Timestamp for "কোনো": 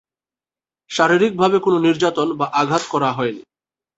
1.59-1.77